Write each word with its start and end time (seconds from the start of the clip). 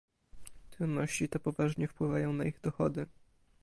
Trudności 0.69 1.29
te 1.29 1.39
poważnie 1.39 1.87
wpływają 1.87 2.33
na 2.33 2.43
ich 2.45 2.59
dochody 2.61 3.05